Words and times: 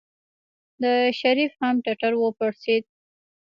د 0.81 0.83
شريف 1.19 1.53
هم 1.61 1.75
ټټر 1.85 2.13
وپړسېد. 2.17 2.83